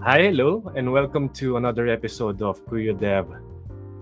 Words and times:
Hi, 0.00 0.32
hello, 0.32 0.64
and 0.72 0.88
welcome 0.88 1.28
to 1.36 1.60
another 1.60 1.84
episode 1.84 2.40
of 2.40 2.56
Kuya 2.64 2.96
Dev 2.96 3.28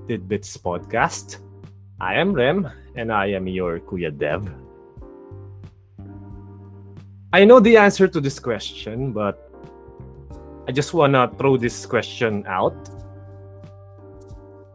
Tidbits 0.07 0.55
Podcast. 0.55 1.43
I 1.99 2.15
am 2.15 2.31
Rem, 2.31 2.71
and 2.95 3.11
I 3.11 3.35
am 3.35 3.51
your 3.51 3.83
Kuya 3.83 4.15
Dev. 4.15 4.47
I 7.35 7.43
know 7.43 7.59
the 7.59 7.83
answer 7.83 8.07
to 8.07 8.23
this 8.23 8.39
question, 8.39 9.11
but 9.11 9.51
I 10.69 10.71
just 10.71 10.95
wanna 10.95 11.35
throw 11.35 11.59
this 11.59 11.83
question 11.83 12.47
out. 12.47 12.79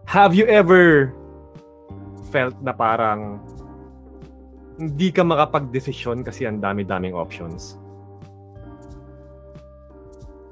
Have 0.04 0.36
you 0.36 0.44
ever 0.52 1.16
felt 2.36 2.60
na 2.60 2.76
parang 2.76 3.40
hindi 4.76 5.08
ka 5.16 5.24
makapag-desisyon 5.24 6.28
kasi 6.28 6.52
ang 6.52 6.60
dami-daming 6.60 7.16
options? 7.16 7.80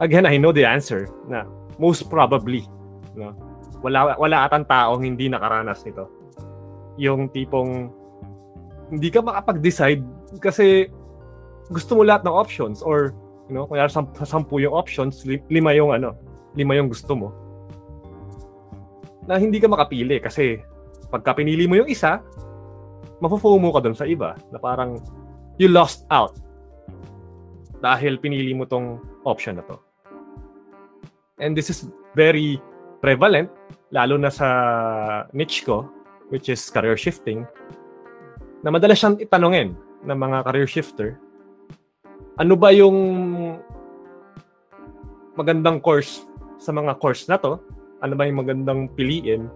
Again, 0.02 0.26
I 0.26 0.36
know 0.42 0.52
the 0.52 0.66
answer 0.66 1.08
na 1.30 1.46
most 1.78 2.10
probably, 2.10 2.66
no? 3.14 3.38
Wala 3.86 4.18
wala 4.18 4.50
atang 4.50 4.66
taong 4.66 5.06
hindi 5.06 5.30
nakaranas 5.30 5.86
nito. 5.86 6.10
Yung 6.98 7.30
tipong 7.30 7.94
hindi 8.92 9.08
ka 9.08 9.24
makapag-decide 9.24 10.04
kasi 10.44 10.92
gusto 11.72 11.96
mo 11.96 12.04
lahat 12.04 12.28
ng 12.28 12.36
options 12.36 12.84
or 12.84 13.16
you 13.48 13.56
know, 13.56 13.64
kung 13.70 13.80
sa 13.88 14.26
sampu 14.28 14.60
yung 14.60 14.76
options, 14.76 15.24
lima 15.26 15.72
yung 15.72 15.96
ano, 15.96 16.18
lima 16.58 16.76
yung 16.76 16.92
gusto 16.92 17.16
mo. 17.16 17.28
Na 19.30 19.40
hindi 19.40 19.62
ka 19.62 19.72
makapili 19.72 20.20
kasi 20.20 20.60
pagka 21.08 21.38
pinili 21.40 21.70
mo 21.70 21.80
yung 21.80 21.88
isa, 21.88 22.20
mafo-FOMO 23.24 23.70
ka 23.72 23.80
dun 23.80 23.96
sa 23.96 24.10
iba 24.10 24.36
na 24.50 24.58
parang 24.60 25.00
you 25.62 25.72
lost 25.72 26.04
out 26.12 26.36
dahil 27.82 28.20
pinili 28.22 28.54
mo 28.54 28.68
tong 28.68 29.00
option 29.26 29.58
na 29.58 29.66
to. 29.66 29.91
And 31.42 31.58
this 31.58 31.74
is 31.74 31.90
very 32.14 32.62
prevalent, 33.02 33.50
lalo 33.90 34.16
na 34.16 34.30
sa 34.30 34.48
niche 35.34 35.66
ko, 35.66 35.90
which 36.30 36.54
is 36.54 36.62
career 36.70 36.94
shifting, 36.94 37.50
na 38.62 38.70
madalas 38.70 39.02
siyang 39.02 39.18
itanongin 39.18 39.74
ng 40.06 40.18
mga 40.22 40.38
career 40.46 40.70
shifter, 40.70 41.10
ano 42.38 42.54
ba 42.54 42.70
yung 42.70 42.98
magandang 45.34 45.82
course 45.82 46.22
sa 46.62 46.70
mga 46.70 47.02
course 47.02 47.26
na 47.26 47.42
to? 47.42 47.58
Ano 48.06 48.14
ba 48.14 48.30
yung 48.30 48.46
magandang 48.46 48.94
piliin? 48.94 49.50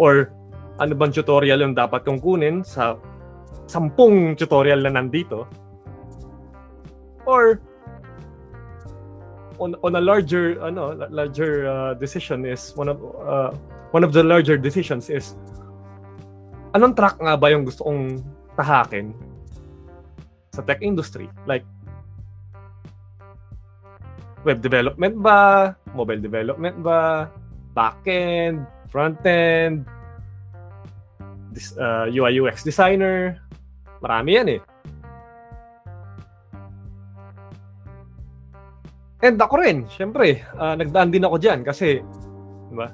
Or 0.00 0.32
ano 0.80 0.92
bang 0.96 1.12
tutorial 1.12 1.64
yung 1.64 1.76
dapat 1.76 2.04
kong 2.04 2.20
kunin 2.20 2.64
sa 2.64 2.96
sampung 3.68 4.36
tutorial 4.36 4.80
na 4.84 4.96
nandito? 4.96 5.44
Or 7.28 7.60
on 9.58 9.74
on 9.82 9.96
a 9.96 10.02
larger 10.02 10.60
ano 10.60 10.94
larger 11.08 11.66
uh, 11.66 11.92
decision 11.96 12.44
is 12.44 12.72
one 12.76 12.88
of 12.88 12.98
uh, 13.20 13.50
one 13.90 14.04
of 14.04 14.12
the 14.12 14.22
larger 14.22 14.56
decisions 14.56 15.08
is 15.08 15.34
anong 16.76 16.92
track 16.92 17.16
nga 17.16 17.34
ba 17.36 17.48
yung 17.48 17.64
gusto 17.64 17.84
kong 17.84 18.20
tahakin 18.56 19.16
sa 20.52 20.64
tech 20.64 20.80
industry? 20.80 21.28
Like 21.44 21.64
web 24.44 24.60
development 24.64 25.20
ba? 25.20 25.72
Mobile 25.92 26.20
development 26.20 26.80
ba? 26.80 27.28
Backend 27.76 28.64
frontend 28.88 29.84
this 31.52 31.76
uh, 31.76 32.08
UI 32.08 32.40
UX 32.40 32.64
designer? 32.64 33.40
Marami 34.00 34.30
yan 34.36 34.48
eh 34.56 34.60
And 39.24 39.40
ako 39.40 39.64
rin, 39.64 39.88
syempre, 39.88 40.44
uh, 40.60 40.76
nagdaan 40.76 41.08
din 41.08 41.24
ako 41.24 41.40
diyan 41.40 41.64
kasi, 41.64 42.04
di 42.68 42.76
ba? 42.76 42.92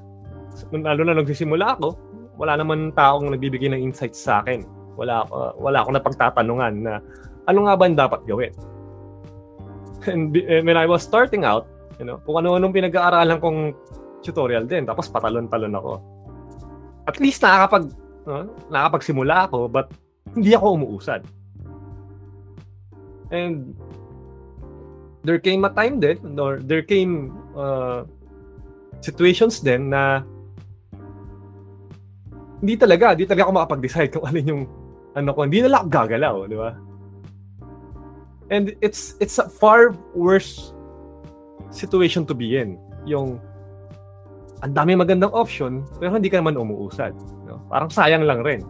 Lalo 0.70 1.02
na 1.02 1.18
nagsisimula 1.18 1.74
ako, 1.74 1.98
wala 2.38 2.54
naman 2.54 2.94
taong 2.94 3.34
nagbibigay 3.34 3.72
ng 3.74 3.82
insights 3.82 4.22
sa 4.22 4.38
akin. 4.38 4.62
Wala 4.94 5.26
ako, 5.26 5.32
uh, 5.34 5.52
wala 5.58 5.82
akong 5.82 5.96
napagtatanungan 5.98 6.74
na 6.78 6.92
ano 7.50 7.66
nga 7.66 7.74
ba 7.74 7.84
ang 7.90 7.98
dapat 7.98 8.20
gawin. 8.26 8.54
And, 10.10 10.34
and 10.34 10.66
when 10.66 10.78
I 10.78 10.86
was 10.86 11.02
starting 11.02 11.46
out, 11.46 11.70
you 11.98 12.06
know, 12.06 12.18
kung 12.26 12.42
ano-anong 12.42 12.74
pinag-aaralan 12.74 13.38
kong 13.38 13.70
tutorial 14.22 14.66
din, 14.66 14.82
tapos 14.82 15.06
patalon-talon 15.10 15.78
ako. 15.78 15.92
At 17.06 17.22
least 17.22 17.42
nakakapag, 17.42 17.90
uh, 18.26 18.46
nakakapagsimula 18.70 19.50
ako, 19.50 19.70
but 19.70 19.90
hindi 20.34 20.54
ako 20.54 20.78
umuusad. 20.78 21.22
And 23.30 23.74
there 25.24 25.38
came 25.38 25.64
a 25.64 25.70
time 25.70 26.02
din, 26.02 26.18
or 26.38 26.58
there 26.58 26.82
came 26.82 27.30
uh, 27.54 28.04
situations 29.00 29.62
din 29.62 29.90
na 29.90 30.22
hindi 32.62 32.78
talaga, 32.78 33.14
hindi 33.14 33.26
talaga 33.26 33.50
ako 33.50 33.52
makapag-decide 33.58 34.10
kung 34.14 34.24
alin 34.30 34.46
yung 34.46 34.64
ano 35.12 35.30
ko, 35.34 35.44
hindi 35.44 35.60
na 35.60 35.70
lang 35.78 35.90
gagalaw, 35.90 36.46
di 36.46 36.56
ba? 36.56 36.72
And 38.52 38.76
it's 38.84 39.16
it's 39.18 39.40
a 39.40 39.48
far 39.48 39.96
worse 40.12 40.76
situation 41.72 42.28
to 42.28 42.34
be 42.36 42.60
in. 42.60 42.76
Yung 43.08 43.40
ang 44.62 44.72
dami 44.76 44.94
magandang 44.94 45.32
option, 45.34 45.82
pero 45.98 46.14
hindi 46.14 46.30
ka 46.30 46.38
naman 46.38 46.54
umuusad. 46.54 47.16
No? 47.48 47.58
Parang 47.66 47.90
sayang 47.90 48.22
lang 48.22 48.46
rin. 48.46 48.62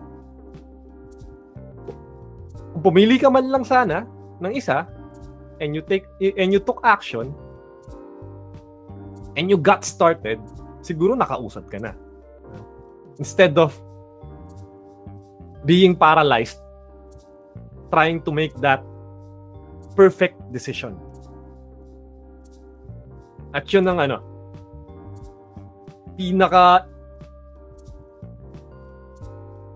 Kung 2.72 2.82
pumili 2.88 3.20
ka 3.20 3.28
man 3.28 3.52
lang 3.52 3.66
sana 3.66 4.08
ng 4.40 4.52
isa, 4.56 4.88
and 5.62 5.78
you 5.78 5.82
take 5.86 6.04
and 6.20 6.50
you 6.50 6.58
took 6.58 6.82
action 6.82 7.30
and 9.38 9.46
you 9.46 9.56
got 9.56 9.86
started, 9.86 10.42
siguro 10.82 11.14
nakausad 11.14 11.70
ka 11.70 11.78
na. 11.78 11.94
Instead 13.22 13.54
of 13.54 13.70
being 15.62 15.94
paralyzed 15.94 16.58
trying 17.94 18.18
to 18.26 18.34
make 18.34 18.50
that 18.58 18.82
perfect 19.94 20.40
decision. 20.50 20.98
At 23.52 23.68
yun 23.68 23.84
ang 23.84 24.00
ano, 24.00 24.18
pinaka 26.16 26.88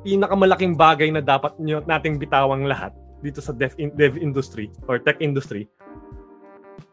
pinakamalaking 0.06 0.78
bagay 0.78 1.12
na 1.12 1.20
dapat 1.20 1.58
nyo, 1.60 1.82
nating 1.84 2.16
bitawang 2.16 2.64
lahat 2.64 2.94
dito 3.20 3.42
sa 3.42 3.50
dev, 3.50 3.74
in, 3.76 3.90
dev 3.98 4.14
industry 4.16 4.70
or 4.86 5.02
tech 5.02 5.18
industry 5.18 5.66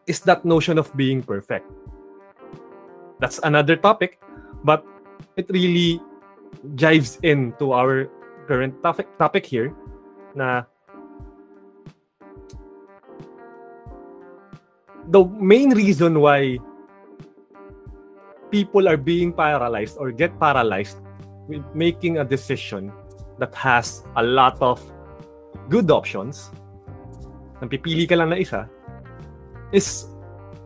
is 0.06 0.20
that 0.28 0.44
notion 0.44 0.78
of 0.78 0.92
being 0.96 1.22
perfect. 1.22 1.66
That's 3.20 3.40
another 3.42 3.76
topic, 3.76 4.20
but 4.64 4.84
it 5.36 5.46
really 5.48 6.00
jives 6.76 7.18
into 7.22 7.72
our 7.72 8.08
current 8.46 8.76
topic 8.82 9.08
topic 9.18 9.44
here 9.44 9.72
na 10.36 10.64
the 15.08 15.24
main 15.36 15.72
reason 15.76 16.20
why 16.20 16.58
people 18.50 18.88
are 18.88 18.96
being 18.96 19.32
paralyzed 19.32 19.96
or 19.98 20.12
get 20.12 20.32
paralyzed 20.40 21.00
with 21.48 21.64
making 21.74 22.18
a 22.18 22.24
decision 22.24 22.92
that 23.38 23.54
has 23.54 24.04
a 24.16 24.22
lot 24.22 24.56
of 24.62 24.80
good 25.68 25.90
options, 25.90 26.52
nang 27.60 27.68
pipili 27.68 28.08
ka 28.08 28.16
lang 28.16 28.30
na 28.30 28.38
isa, 28.38 28.70
is 29.74 30.06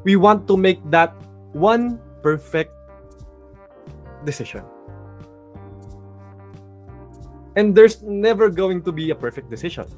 we 0.05 0.21
want 0.21 0.45
to 0.45 0.55
make 0.61 0.79
that 0.93 1.17
one 1.57 1.97
perfect 2.21 2.71
decision. 4.29 4.63
And 7.57 7.75
there's 7.75 8.05
never 8.05 8.53
going 8.53 8.85
to 8.85 8.93
be 8.93 9.11
a 9.11 9.17
perfect 9.17 9.49
decision. 9.51 9.89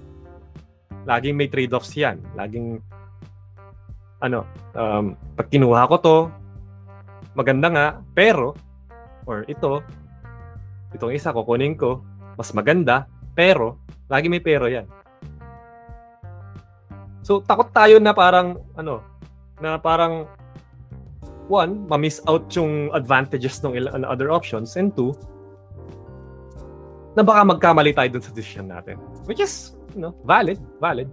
Laging 1.05 1.37
may 1.37 1.51
trade-offs 1.51 1.93
yan. 1.93 2.23
Laging, 2.39 2.81
ano, 4.23 4.47
um, 4.79 5.19
pag 5.35 5.51
kinuha 5.51 5.91
ko 5.91 5.97
to, 6.01 6.17
maganda 7.35 7.69
nga, 7.69 7.87
pero, 8.17 8.57
or 9.29 9.45
ito, 9.45 9.85
itong 10.97 11.13
isa 11.13 11.35
kukunin 11.35 11.77
ko, 11.77 12.01
mas 12.39 12.49
maganda, 12.57 13.05
pero, 13.37 13.77
Lagi 14.11 14.27
may 14.27 14.43
pero 14.43 14.67
yan. 14.67 14.91
So, 17.21 17.45
takot 17.45 17.73
tayo 17.73 18.01
na 18.01 18.17
parang, 18.17 18.61
ano, 18.77 19.05
na 19.61 19.77
parang, 19.77 20.25
one, 21.51 21.85
ma-miss 21.91 22.23
out 22.31 22.49
yung 22.57 22.89
advantages 22.95 23.61
ng 23.61 23.77
il- 23.77 23.93
other 24.07 24.31
options, 24.31 24.79
and 24.79 24.95
two, 24.97 25.13
na 27.19 27.27
baka 27.27 27.43
magkamali 27.43 27.93
tayo 27.93 28.09
dun 28.09 28.25
sa 28.25 28.33
decision 28.33 28.71
natin. 28.71 28.97
Which 29.27 29.43
is, 29.43 29.77
you 29.93 30.01
know, 30.01 30.15
valid, 30.25 30.63
valid. 30.79 31.11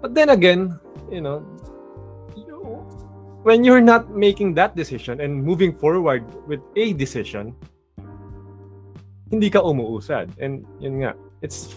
But 0.00 0.16
then 0.16 0.32
again, 0.32 0.80
you 1.12 1.20
know, 1.20 1.44
when 3.42 3.64
you're 3.64 3.84
not 3.84 4.10
making 4.12 4.54
that 4.54 4.76
decision 4.76 5.20
and 5.20 5.44
moving 5.44 5.72
forward 5.72 6.24
with 6.48 6.60
a 6.76 6.92
decision, 6.92 7.52
hindi 9.30 9.48
ka 9.48 9.60
umuusad. 9.60 10.32
And 10.40 10.64
yun 10.80 11.04
nga, 11.04 11.12
it's 11.40 11.74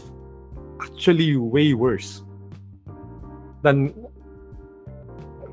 actually 0.83 1.35
way 1.39 1.73
worse. 1.73 2.23
than 3.63 3.95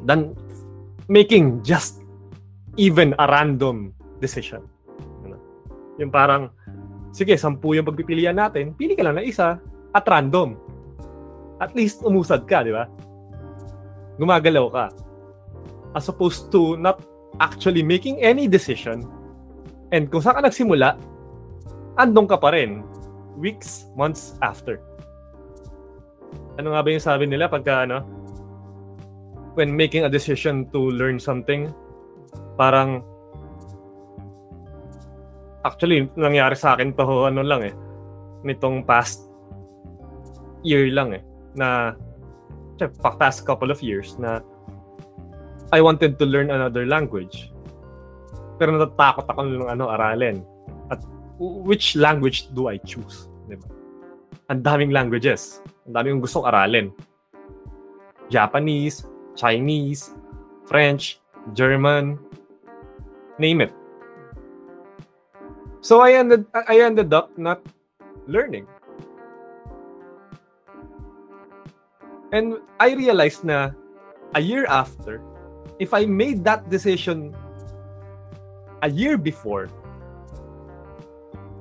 than 0.05 0.35
making 1.07 1.62
just 1.62 2.03
even 2.75 3.15
a 3.23 3.25
random 3.31 3.95
decision. 4.19 4.67
Ano? 5.25 5.39
Yung 6.03 6.11
parang, 6.11 6.51
sige, 7.15 7.39
sampu 7.39 7.79
yung 7.79 7.87
pagpipilian 7.87 8.37
natin, 8.37 8.75
pili 8.75 8.99
ka 8.99 9.07
lang 9.07 9.17
na 9.17 9.25
isa 9.25 9.62
at 9.95 10.05
random. 10.11 10.59
At 11.62 11.73
least 11.73 12.03
umusad 12.03 12.45
ka, 12.51 12.67
di 12.67 12.75
ba? 12.75 12.91
Gumagalaw 14.19 14.67
ka. 14.71 14.87
As 15.95 16.07
opposed 16.11 16.51
to 16.55 16.79
not 16.79 17.03
actually 17.39 17.83
making 17.83 18.19
any 18.21 18.51
decision 18.51 19.07
and 19.91 20.07
kung 20.07 20.23
saan 20.23 20.39
ka 20.39 20.43
nagsimula, 20.47 20.95
andong 21.99 22.31
ka 22.31 22.39
pa 22.39 22.55
rin 22.55 22.87
weeks, 23.40 23.88
months 23.96 24.37
after. 24.44 24.84
Ano 26.60 26.76
nga 26.76 26.84
ba 26.84 26.88
yung 26.92 27.00
sabi 27.00 27.25
nila 27.25 27.48
pagka 27.48 27.88
ano, 27.88 28.04
when 29.56 29.72
making 29.72 30.04
a 30.04 30.12
decision 30.12 30.69
to 30.70 30.92
learn 30.92 31.16
something, 31.16 31.72
parang 32.60 33.00
actually 35.64 36.08
nangyari 36.16 36.56
sa 36.56 36.76
akin 36.76 36.92
to 36.96 37.28
ano 37.28 37.40
lang 37.40 37.64
eh 37.64 37.75
nitong 38.44 38.84
past 38.84 39.28
year 40.64 40.88
lang 40.92 41.12
eh 41.16 41.22
na 41.56 41.96
past 43.20 43.44
couple 43.44 43.69
of 43.69 43.81
years 43.84 44.16
na 44.16 44.40
I 45.70 45.84
wanted 45.84 46.19
to 46.19 46.26
learn 46.26 46.50
another 46.50 46.82
language. 46.82 47.52
Pero 48.58 48.75
natatakot 48.75 49.31
ako 49.31 49.40
ng 49.46 49.70
ano 49.70 49.87
aralin. 49.87 50.42
At 50.90 50.98
which 51.38 51.94
language 51.94 52.50
do 52.50 52.66
I 52.66 52.82
choose 52.82 53.30
di 53.50 53.58
ba 53.58 53.67
ang 54.50 54.62
daming 54.62 54.94
languages 54.94 55.58
ang 55.91 55.99
daming 55.99 56.23
gustong 56.23 56.47
aralin 56.47 56.94
Japanese 58.31 59.02
Chinese 59.35 60.14
French 60.70 61.19
German 61.52 62.14
name 63.41 63.64
it. 63.64 63.73
So 65.81 66.05
I 66.05 66.12
ended 66.12 66.44
I 66.52 66.85
ended 66.85 67.11
up 67.17 67.32
not 67.41 67.64
learning. 68.29 68.69
And 72.31 72.62
I 72.79 72.94
realized 72.94 73.43
na 73.43 73.75
a 74.37 74.41
year 74.41 74.69
after, 74.70 75.19
if 75.82 75.91
I 75.91 76.06
made 76.06 76.44
that 76.47 76.70
decision 76.70 77.35
a 78.87 78.88
year 78.93 79.19
before, 79.19 79.67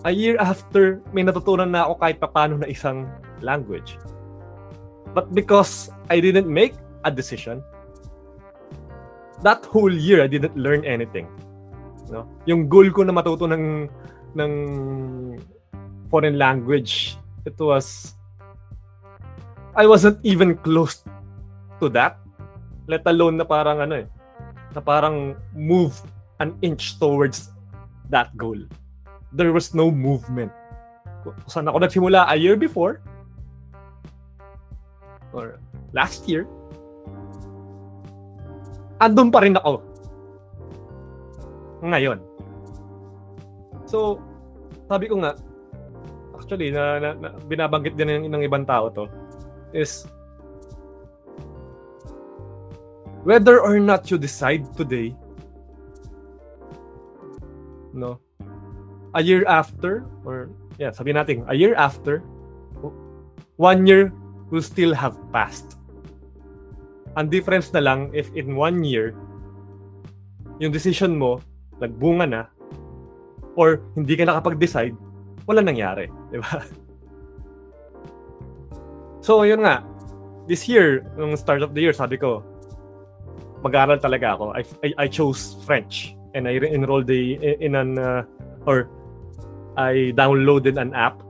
a 0.06 0.12
year 0.12 0.40
after, 0.40 1.04
may 1.12 1.24
natutunan 1.24 1.72
na 1.72 1.88
ako 1.88 1.94
kahit 2.00 2.18
papano 2.24 2.56
na 2.56 2.68
isang 2.72 3.08
language. 3.44 4.00
But 5.12 5.34
because 5.34 5.90
I 6.08 6.22
didn't 6.22 6.48
make 6.48 6.78
a 7.04 7.12
decision, 7.12 7.66
that 9.42 9.66
whole 9.66 9.92
year 9.92 10.24
I 10.24 10.30
didn't 10.30 10.56
learn 10.56 10.86
anything. 10.86 11.28
No? 12.08 12.28
Yung 12.46 12.70
goal 12.70 12.90
ko 12.92 13.04
na 13.04 13.14
matuto 13.14 13.50
ng 13.50 13.90
ng 14.38 14.54
foreign 16.10 16.38
language 16.38 17.18
it 17.46 17.58
was 17.58 18.14
I 19.74 19.86
wasn't 19.90 20.22
even 20.22 20.58
close 20.62 21.02
to 21.82 21.90
that. 21.94 22.18
Let 22.90 23.06
alone 23.06 23.38
na 23.38 23.46
parang 23.46 23.82
ano 23.82 24.06
eh 24.06 24.08
na 24.74 24.82
parang 24.82 25.34
move 25.54 25.98
an 26.38 26.54
inch 26.62 26.98
towards 27.02 27.50
that 28.10 28.34
goal 28.38 28.58
there 29.34 29.54
was 29.54 29.74
no 29.78 29.92
movement. 29.94 30.52
Saan 31.46 31.70
ako 31.70 31.84
nagsimula? 31.84 32.26
A 32.26 32.36
year 32.38 32.58
before? 32.58 33.02
Or 35.36 35.62
last 35.94 36.26
year? 36.26 36.50
Andun 39.00 39.30
pa 39.30 39.46
rin 39.46 39.56
ako. 39.56 39.86
Ngayon. 41.86 42.20
So, 43.88 44.20
sabi 44.90 45.08
ko 45.08 45.22
nga, 45.22 45.38
actually, 46.36 46.74
na, 46.74 47.00
na, 47.00 47.10
na 47.16 47.30
binabanggit 47.46 47.96
din 47.96 48.10
ng, 48.10 48.26
ng 48.34 48.44
ibang 48.44 48.66
tao 48.66 48.90
to, 48.92 49.06
is 49.72 50.10
whether 53.24 53.62
or 53.62 53.80
not 53.80 54.10
you 54.10 54.18
decide 54.18 54.66
today, 54.76 55.16
no, 57.94 58.20
a 59.16 59.22
year 59.22 59.46
after, 59.48 60.06
or 60.26 60.50
yeah, 60.78 60.92
sabi 60.92 61.14
natin, 61.14 61.46
a 61.50 61.56
year 61.56 61.74
after, 61.76 62.22
one 63.58 63.86
year 63.86 64.14
will 64.50 64.64
still 64.64 64.94
have 64.94 65.18
passed. 65.34 65.78
Ang 67.18 67.30
difference 67.30 67.74
na 67.74 67.82
lang 67.82 68.14
if 68.14 68.30
in 68.38 68.56
one 68.56 68.84
year, 68.86 69.18
yung 70.62 70.72
decision 70.72 71.18
mo 71.18 71.42
nagbunga 71.80 72.26
na, 72.28 72.44
or 73.56 73.82
hindi 73.96 74.16
ka 74.16 74.28
nakapag-decide, 74.28 74.96
wala 75.48 75.62
nangyari. 75.64 76.08
Di 76.30 76.40
ba? 76.40 76.64
So, 79.20 79.44
yun 79.44 79.62
nga. 79.62 79.84
This 80.48 80.66
year, 80.66 81.06
nung 81.20 81.36
start 81.36 81.62
of 81.62 81.76
the 81.76 81.84
year, 81.84 81.94
sabi 81.94 82.18
ko, 82.18 82.42
mag-aaral 83.62 84.00
talaga 84.00 84.34
ako. 84.34 84.56
I, 84.56 84.64
I, 84.82 85.06
I 85.06 85.08
chose 85.12 85.60
French. 85.68 86.16
And 86.34 86.48
I 86.48 86.56
enrolled 86.58 87.06
the, 87.06 87.38
in 87.60 87.76
an, 87.76 88.00
uh, 88.00 88.24
or 88.66 88.90
I 89.80 90.12
downloaded 90.12 90.76
an 90.76 90.92
app. 90.92 91.24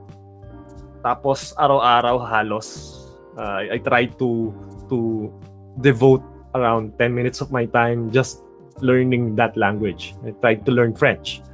Tapos, 1.06 1.54
araw-araw 1.54 2.18
halos, 2.26 2.98
uh, 3.38 3.62
I, 3.62 3.78
tried 3.78 4.18
to, 4.18 4.50
to 4.90 5.30
devote 5.78 6.26
around 6.58 6.98
10 6.98 7.14
minutes 7.14 7.38
of 7.40 7.54
my 7.54 7.64
time 7.70 8.10
just 8.10 8.42
learning 8.82 9.38
that 9.38 9.56
language. 9.56 10.18
I 10.26 10.34
tried 10.42 10.66
to 10.66 10.74
learn 10.74 10.98
French. 10.98 11.46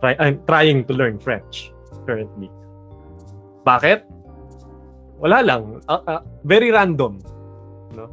Try, 0.00 0.16
I'm 0.18 0.40
trying 0.48 0.88
to 0.88 0.92
learn 0.96 1.20
French 1.20 1.70
currently. 2.08 2.50
Bakit? 3.62 4.08
Wala 5.20 5.38
lang. 5.44 5.84
Uh, 5.86 6.02
uh, 6.08 6.22
very 6.42 6.72
random. 6.72 7.22
No? 7.94 8.10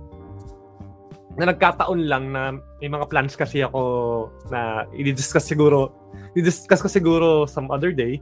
Na 1.39 1.49
nagkataon 1.49 2.05
lang 2.05 2.29
na 2.29 2.53
may 2.83 2.91
mga 2.91 3.09
plans 3.09 3.33
kasi 3.33 3.63
ako 3.65 3.81
na 4.51 4.85
i-discuss 4.93 5.47
siguro 5.49 5.98
i-discuss 6.37 6.81
ko 6.81 6.89
siguro 6.89 7.49
some 7.49 7.71
other 7.71 7.91
day 7.91 8.21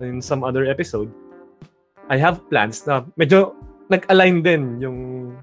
in 0.00 0.20
some 0.20 0.44
other 0.44 0.66
episode. 0.66 1.08
I 2.06 2.18
have 2.18 2.42
plans 2.50 2.86
na 2.86 3.02
medyo 3.18 3.54
nag-align 3.90 4.42
din 4.42 4.62
yung 4.82 4.98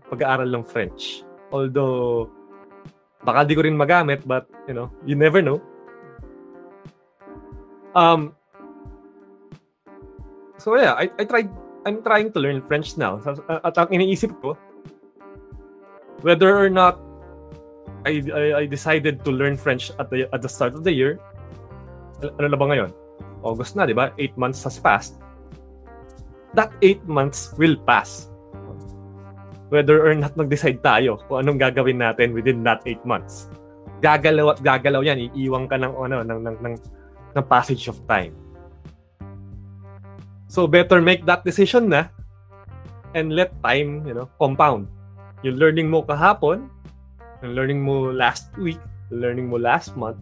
pag-aaral 0.08 0.48
ng 0.52 0.64
French. 0.64 1.24
Although 1.52 2.32
Baka 3.24 3.48
di 3.48 3.56
ko 3.56 3.64
rin 3.64 3.76
magamit, 3.80 4.28
but, 4.28 4.52
you 4.68 4.76
know, 4.76 4.92
you 5.08 5.16
never 5.16 5.40
know. 5.40 5.64
Um, 7.96 8.36
so 10.60 10.76
yeah, 10.76 10.94
I, 10.94 11.08
I 11.18 11.24
tried, 11.24 11.50
I'm 11.88 12.04
trying 12.04 12.36
to 12.36 12.40
learn 12.40 12.62
French 12.68 12.98
now. 13.00 13.24
At 13.48 13.80
ang 13.80 13.96
iniisip 13.96 14.36
ko, 14.44 14.60
whether 16.20 16.52
or 16.52 16.68
not 16.70 17.00
I, 18.04 18.20
I, 18.28 18.44
I 18.60 18.66
decided 18.68 19.24
to 19.24 19.32
learn 19.32 19.56
French 19.56 19.92
at 20.00 20.12
the, 20.12 20.28
at 20.36 20.44
the 20.44 20.52
start 20.52 20.76
of 20.76 20.84
the 20.84 20.92
year, 20.92 21.20
ano 22.26 22.48
na 22.48 22.60
ba 22.60 22.66
ngayon? 22.72 22.92
August 23.44 23.76
na, 23.76 23.84
di 23.84 23.96
ba? 23.96 24.16
Eight 24.16 24.36
months 24.40 24.64
has 24.64 24.80
passed. 24.80 25.20
That 26.56 26.72
eight 26.80 27.04
months 27.10 27.52
will 27.58 27.76
pass 27.84 28.34
whether 29.74 30.06
or 30.06 30.14
not 30.14 30.38
mag-decide 30.38 30.86
tayo 30.86 31.18
kung 31.26 31.42
anong 31.42 31.58
gagawin 31.58 31.98
natin 31.98 32.30
within 32.38 32.62
that 32.62 32.86
8 32.86 33.02
months. 33.10 33.50
Gagalaw 34.06 34.54
at 34.54 34.62
gagalaw 34.62 35.02
yan, 35.02 35.34
iiwan 35.34 35.66
ka 35.66 35.82
ng, 35.82 35.90
ano, 35.98 36.22
ng, 36.22 36.40
ng, 36.46 36.58
ng, 36.62 36.76
ng 37.34 37.46
passage 37.50 37.90
of 37.90 37.98
time. 38.06 38.38
So 40.46 40.70
better 40.70 41.02
make 41.02 41.26
that 41.26 41.42
decision 41.42 41.90
na 41.90 42.14
and 43.18 43.34
let 43.34 43.50
time, 43.66 44.06
you 44.06 44.14
know, 44.14 44.30
compound. 44.38 44.86
Yung 45.42 45.58
learning 45.58 45.90
mo 45.90 46.06
kahapon, 46.06 46.70
yung 47.42 47.58
learning 47.58 47.82
mo 47.82 48.14
last 48.14 48.54
week, 48.62 48.78
learning 49.10 49.50
mo 49.50 49.58
last 49.58 49.98
month, 49.98 50.22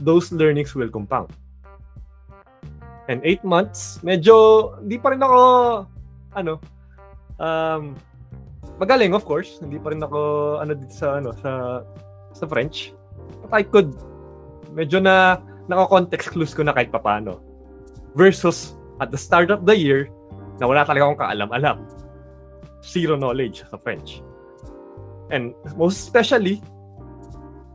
those 0.00 0.32
learnings 0.32 0.74
will 0.74 0.90
compound. 0.90 1.32
And 3.08 3.20
8 3.20 3.44
months, 3.44 4.00
medyo 4.00 4.76
hindi 4.80 4.96
pa 4.96 5.12
rin 5.12 5.20
ako 5.20 5.40
ano 6.34 6.56
um 7.36 7.92
magaling 8.80 9.12
of 9.12 9.28
course. 9.28 9.60
Hindi 9.60 9.76
pa 9.76 9.92
rin 9.92 10.00
ako 10.00 10.20
ano 10.64 10.72
dito 10.72 10.94
sa 10.94 11.20
ano 11.20 11.36
sa 11.36 11.84
sa 12.32 12.44
French. 12.48 12.96
But 13.44 13.52
I 13.52 13.62
could 13.62 13.92
medyo 14.72 14.98
na 14.98 15.38
nako-context 15.68 16.32
clues 16.32 16.52
ko 16.56 16.64
na 16.64 16.72
kahit 16.72 16.88
papaano. 16.92 17.40
Versus 18.16 18.76
at 19.02 19.12
the 19.12 19.20
start 19.20 19.52
of 19.52 19.68
the 19.68 19.76
year 19.76 20.08
na 20.60 20.64
wala 20.70 20.86
talaga 20.86 21.04
akong 21.08 21.20
kaalam-alam. 21.20 21.78
Zero 22.84 23.16
knowledge 23.20 23.64
sa 23.68 23.76
French. 23.76 24.24
And 25.32 25.56
most 25.76 26.04
especially 26.04 26.60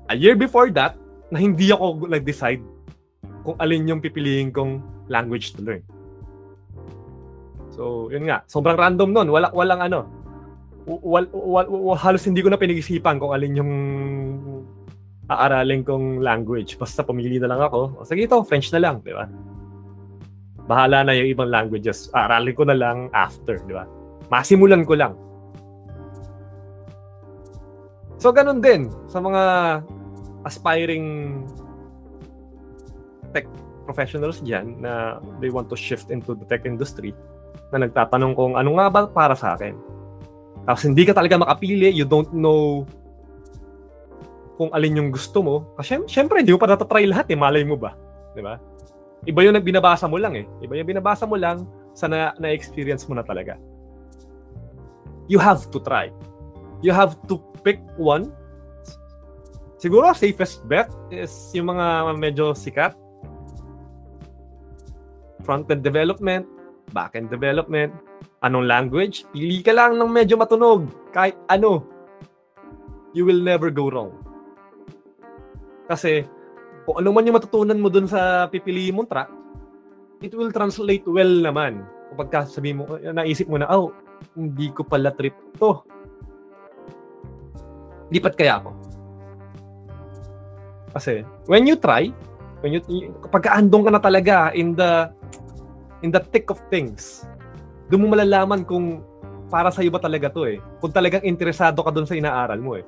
a 0.10 0.16
year 0.18 0.38
before 0.38 0.70
that 0.74 0.98
na 1.30 1.38
hindi 1.38 1.70
ako 1.70 2.10
nag-decide 2.10 2.64
kung 3.46 3.56
alin 3.62 3.90
yung 3.90 4.02
pipiliin 4.02 4.50
kong 4.54 4.82
language 5.08 5.54
to 5.58 5.62
learn. 5.62 5.82
So, 7.74 8.12
yun 8.12 8.28
nga. 8.28 8.44
Sobrang 8.50 8.76
random 8.76 9.14
nun. 9.16 9.30
Wala, 9.32 9.54
walang 9.56 9.82
ano 9.86 10.20
wal, 10.90 11.30
wal, 11.30 11.68
wal, 11.70 11.98
halos 12.00 12.26
hindi 12.26 12.42
ko 12.42 12.50
na 12.50 12.58
pinag-isipan 12.58 13.22
kung 13.22 13.30
alin 13.36 13.60
yung 13.62 13.74
aaralin 15.30 15.86
kong 15.86 16.26
language. 16.26 16.74
Basta 16.82 17.06
pumili 17.06 17.38
na 17.38 17.54
lang 17.54 17.62
ako. 17.62 18.02
O, 18.02 18.06
sige 18.06 18.26
ito, 18.26 18.42
French 18.42 18.74
na 18.74 18.82
lang, 18.82 19.06
di 19.06 19.14
ba? 19.14 19.30
Bahala 20.66 21.06
na 21.06 21.14
yung 21.14 21.30
ibang 21.30 21.50
languages. 21.54 22.10
Aaralin 22.18 22.58
ko 22.58 22.66
na 22.66 22.74
lang 22.74 23.14
after, 23.14 23.62
di 23.62 23.74
ba? 23.78 23.86
Masimulan 24.34 24.82
ko 24.86 24.98
lang. 24.98 25.14
So, 28.18 28.34
ganun 28.34 28.60
din 28.60 28.90
sa 29.06 29.22
mga 29.22 29.44
aspiring 30.48 31.42
tech 33.36 33.46
professionals 33.84 34.40
dyan 34.46 34.78
na 34.80 35.18
they 35.42 35.50
want 35.50 35.68
to 35.68 35.78
shift 35.78 36.14
into 36.14 36.38
the 36.38 36.46
tech 36.46 36.64
industry 36.64 37.12
na 37.74 37.86
nagtatanong 37.86 38.34
kung 38.38 38.54
ano 38.54 38.78
nga 38.78 38.88
ba 38.90 39.02
para 39.10 39.34
sa 39.34 39.58
akin. 39.58 39.74
Tapos 40.66 40.86
hindi 40.86 41.04
ka 41.06 41.18
talaga 41.18 41.42
makapili, 41.42 41.90
you 41.90 42.06
don't 42.06 42.30
know 42.30 42.86
kung 44.60 44.70
alin 44.76 45.00
yung 45.00 45.10
gusto 45.10 45.40
mo. 45.40 45.56
Kasi 45.80 46.04
syempre, 46.12 46.44
hindi 46.44 46.52
mo 46.52 46.60
pa 46.60 46.68
natatry 46.68 47.08
lahat 47.08 47.32
eh, 47.32 47.38
malay 47.40 47.64
mo 47.64 47.80
ba? 47.80 47.96
Di 48.36 48.44
ba? 48.44 48.60
Iba 49.24 49.48
yung 49.48 49.56
binabasa 49.64 50.04
mo 50.06 50.20
lang 50.20 50.36
eh. 50.36 50.46
Iba 50.60 50.76
yung 50.76 50.90
binabasa 50.92 51.24
mo 51.24 51.40
lang 51.40 51.64
sa 51.96 52.12
na, 52.12 52.36
na-experience 52.36 53.08
mo 53.08 53.16
na 53.16 53.24
talaga. 53.24 53.56
You 55.32 55.40
have 55.40 55.72
to 55.72 55.80
try. 55.80 56.12
You 56.84 56.92
have 56.92 57.16
to 57.32 57.40
pick 57.64 57.80
one. 57.96 58.36
Siguro 59.80 60.12
safest 60.12 60.68
bet 60.68 60.92
is 61.08 61.32
yung 61.56 61.72
mga 61.72 62.12
medyo 62.20 62.52
sikat 62.52 63.00
front-end 65.48 65.82
development, 65.82 66.46
back-end 66.92 67.32
development, 67.32 67.96
anong 68.44 68.68
language, 68.68 69.26
pili 69.34 69.64
ka 69.66 69.74
lang 69.74 69.98
ng 69.98 70.12
medyo 70.12 70.36
matunog, 70.38 70.86
kahit 71.16 71.34
ano. 71.50 71.82
You 73.18 73.26
will 73.26 73.42
never 73.42 73.74
go 73.74 73.90
wrong. 73.90 74.14
Kasi, 75.90 76.22
kung 76.86 77.02
ano 77.02 77.10
man 77.10 77.26
yung 77.26 77.42
matutunan 77.42 77.82
mo 77.82 77.90
dun 77.90 78.06
sa 78.06 78.46
pipiliin 78.46 78.94
mong 78.94 79.10
track, 79.10 79.30
it 80.22 80.36
will 80.38 80.54
translate 80.54 81.08
well 81.10 81.42
naman. 81.42 81.82
Kapag 82.14 82.46
sabi 82.46 82.78
mo, 82.78 82.86
naisip 83.02 83.50
mo 83.50 83.58
na, 83.58 83.66
oh, 83.74 83.90
hindi 84.38 84.70
ko 84.70 84.86
pala 84.86 85.10
trip 85.16 85.34
to. 85.58 85.82
Lipat 88.14 88.38
kaya 88.38 88.62
ako. 88.62 88.70
Kasi, 90.90 91.22
when 91.46 91.70
you 91.70 91.78
try, 91.78 92.10
when 92.62 92.78
you, 92.78 92.82
kapag 93.30 93.50
andong 93.50 93.86
ka 93.88 93.92
na 93.94 94.02
talaga 94.02 94.36
in 94.58 94.74
the 94.74 95.10
in 96.02 96.10
the 96.10 96.22
thick 96.32 96.50
of 96.50 96.60
things, 96.72 97.28
doon 97.92 98.08
mo 98.08 98.16
malalaman 98.16 98.64
kung 98.64 99.04
para 99.50 99.74
sa 99.74 99.82
iyo 99.82 99.90
ba 99.94 100.02
talaga 100.02 100.30
to 100.30 100.46
eh. 100.46 100.58
Kung 100.80 100.94
talagang 100.94 101.26
interesado 101.26 101.82
ka 101.82 101.90
doon 101.90 102.06
sa 102.06 102.18
inaaral 102.18 102.62
mo 102.62 102.78
eh. 102.78 102.86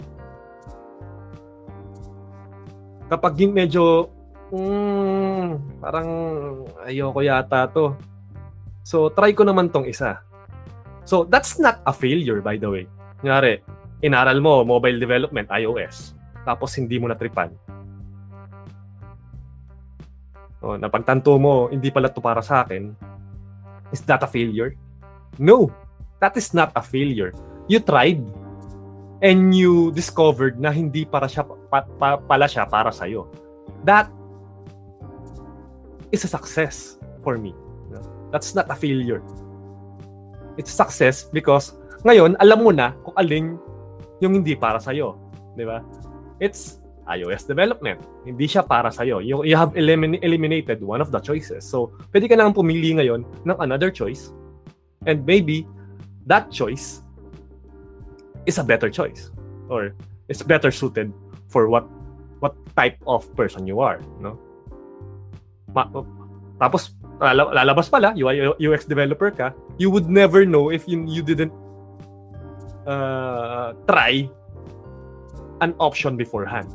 Kapag 3.11 3.35
medyo, 3.51 4.07
mm, 4.53 5.81
parang 5.83 6.09
ayoko 6.87 7.19
yata 7.19 7.67
to. 7.67 7.97
So, 8.81 9.11
try 9.11 9.35
ko 9.35 9.43
naman 9.43 9.69
tong 9.69 9.85
isa. 9.85 10.23
So, 11.03 11.27
that's 11.27 11.59
not 11.59 11.83
a 11.83 11.91
failure 11.91 12.39
by 12.39 12.55
the 12.55 12.69
way. 12.71 12.85
Kunyari, 13.19 13.61
inaral 14.01 14.39
mo 14.39 14.63
mobile 14.63 14.97
development, 14.97 15.51
iOS. 15.51 16.15
Tapos 16.41 16.73
hindi 16.77 16.97
mo 16.97 17.05
natripan 17.05 17.53
oh, 20.61 20.77
napagtanto 20.77 21.35
mo, 21.41 21.67
hindi 21.69 21.89
pala 21.89 22.09
to 22.09 22.21
para 22.21 22.41
sa 22.41 22.63
akin, 22.63 22.93
is 23.91 24.01
that 24.07 24.23
a 24.23 24.29
failure? 24.29 24.77
No, 25.41 25.69
that 26.21 26.37
is 26.37 26.53
not 26.53 26.71
a 26.77 26.83
failure. 26.85 27.33
You 27.67 27.81
tried 27.81 28.21
and 29.21 29.53
you 29.53 29.93
discovered 29.93 30.57
na 30.57 30.73
hindi 30.73 31.05
para 31.05 31.29
siya 31.29 31.45
pa, 31.45 31.85
pa, 31.85 32.17
pala 32.17 32.49
siya 32.49 32.65
para 32.65 32.89
sa 32.89 33.05
iyo. 33.05 33.29
That 33.85 34.09
is 36.09 36.25
a 36.25 36.29
success 36.29 36.97
for 37.21 37.37
me. 37.37 37.53
That's 38.33 38.57
not 38.57 38.67
a 38.71 38.77
failure. 38.77 39.21
It's 40.57 40.73
success 40.73 41.29
because 41.29 41.77
ngayon 42.01 42.35
alam 42.41 42.59
mo 42.65 42.71
na 42.73 42.97
kung 43.05 43.15
alin 43.15 43.45
yung 44.19 44.41
hindi 44.41 44.57
para 44.57 44.81
sa 44.81 44.91
iyo, 44.91 45.17
'di 45.53 45.65
ba? 45.69 45.85
It's 46.41 46.80
iOS 47.17 47.47
development. 47.47 47.99
Hindi 48.23 48.47
siya 48.47 48.63
para 48.63 48.91
sa 48.91 49.03
iyo. 49.03 49.19
You, 49.19 49.43
you 49.43 49.57
have 49.59 49.75
elimin- 49.75 50.21
eliminated 50.23 50.79
one 50.79 51.03
of 51.03 51.11
the 51.11 51.19
choices. 51.19 51.67
So, 51.67 51.91
pwede 52.15 52.31
ka 52.31 52.35
nang 52.39 52.55
pumili 52.55 52.95
ngayon 52.95 53.25
ng 53.45 53.57
another 53.59 53.91
choice. 53.91 54.31
And 55.03 55.25
maybe 55.25 55.65
that 56.29 56.53
choice 56.53 57.01
is 58.45 58.57
a 58.57 58.65
better 58.65 58.89
choice 58.89 59.33
or 59.69 59.93
is 60.29 60.41
better 60.45 60.69
suited 60.69 61.11
for 61.49 61.67
what 61.67 61.85
what 62.39 62.55
type 62.75 62.97
of 63.05 63.25
person 63.35 63.65
you 63.65 63.81
are, 63.81 63.99
no? 64.21 64.37
Ma- 65.73 65.89
tapos 66.57 66.93
lalabas 67.21 67.89
pala 67.89 68.13
UI 68.17 68.53
UX 68.57 68.85
developer 68.85 69.29
ka, 69.29 69.53
you 69.77 69.89
would 69.89 70.09
never 70.09 70.45
know 70.45 70.69
if 70.73 70.89
you, 70.89 71.05
you 71.05 71.21
didn't 71.21 71.53
uh, 72.85 73.73
try 73.85 74.25
an 75.61 75.77
option 75.77 76.17
beforehand. 76.17 76.69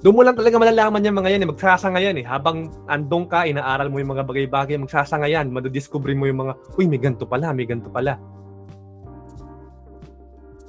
Doon 0.00 0.16
mo 0.16 0.24
lang 0.24 0.32
talaga 0.32 0.56
malalaman 0.56 1.04
yung 1.04 1.18
mga 1.20 1.30
yan, 1.36 1.44
eh. 1.44 1.50
magsasanga 1.52 2.00
yan 2.00 2.16
eh. 2.24 2.24
Habang 2.24 2.72
andong 2.88 3.28
ka, 3.28 3.44
inaaral 3.44 3.92
mo 3.92 4.00
yung 4.00 4.16
mga 4.16 4.24
bagay-bagay, 4.24 4.80
magsasanga 4.80 5.28
yan, 5.28 5.52
madidiscover 5.52 6.16
mo 6.16 6.24
yung 6.24 6.40
mga, 6.48 6.52
uy, 6.80 6.88
may 6.88 6.96
ganto 6.96 7.28
pala, 7.28 7.52
may 7.52 7.68
ganto 7.68 7.92
pala. 7.92 8.16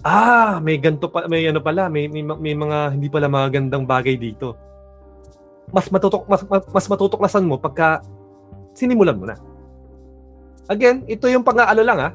Ah, 0.04 0.60
may 0.60 0.76
ganto 0.84 1.08
pa, 1.08 1.32
may 1.32 1.48
ano 1.48 1.64
pala, 1.64 1.88
may, 1.88 2.12
may, 2.12 2.28
may 2.28 2.52
mga 2.58 3.00
hindi 3.00 3.08
pala 3.08 3.32
magandang 3.32 3.88
bagay 3.88 4.20
dito. 4.20 4.60
Mas 5.72 5.88
matutok 5.88 6.28
mas, 6.28 6.44
mas 6.52 6.86
matutuklasan 6.92 7.48
mo 7.48 7.56
pagka 7.56 8.04
sinimulan 8.76 9.16
mo 9.16 9.32
na. 9.32 9.40
Again, 10.68 11.08
ito 11.08 11.32
yung 11.32 11.48
pang-aalo 11.48 11.80
lang 11.88 12.00
ah. 12.04 12.12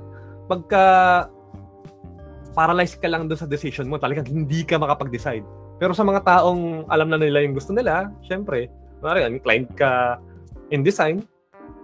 Pagka 0.52 0.82
paralyzed 2.52 3.00
ka 3.00 3.08
lang 3.08 3.24
doon 3.24 3.40
sa 3.40 3.48
decision 3.48 3.88
mo, 3.88 3.96
talagang 3.96 4.28
hindi 4.28 4.68
ka 4.68 4.76
makapag-decide 4.76 5.65
pero 5.76 5.92
sa 5.92 6.04
mga 6.04 6.24
taong 6.24 6.88
alam 6.88 7.08
na 7.12 7.18
nila 7.20 7.44
yung 7.44 7.56
gusto 7.56 7.72
nila, 7.72 8.08
syempre, 8.24 8.72
kunwari, 9.00 9.24
inclined 9.28 9.70
ka 9.76 10.20
in 10.72 10.82
design 10.82 11.22